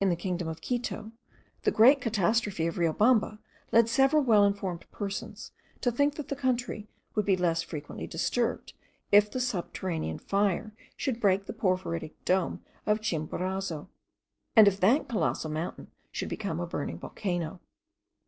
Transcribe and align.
In 0.00 0.08
the 0.08 0.16
kingdom 0.16 0.48
of 0.48 0.60
Quito, 0.60 1.12
the 1.62 1.70
great 1.70 2.00
catastrophe 2.00 2.66
of 2.66 2.74
Riobamba 2.76 3.38
led 3.70 3.88
several 3.88 4.20
well 4.24 4.44
informed 4.44 4.84
persons 4.90 5.52
to 5.80 5.92
think 5.92 6.16
that 6.16 6.26
that 6.26 6.38
country 6.40 6.88
would 7.14 7.24
be 7.24 7.36
less 7.36 7.62
frequently 7.62 8.08
disturbed, 8.08 8.72
if 9.12 9.30
the 9.30 9.38
subterranean 9.38 10.18
fire 10.18 10.74
should 10.96 11.20
break 11.20 11.46
the 11.46 11.52
porphyritic 11.52 12.14
dome 12.24 12.64
of 12.84 13.00
Chimborazo; 13.00 13.88
and 14.56 14.66
if 14.66 14.80
that 14.80 15.06
colossal 15.08 15.50
mountain 15.52 15.86
should 16.10 16.28
become 16.28 16.58
a 16.58 16.66
burning 16.66 16.98
volcano. 16.98 17.60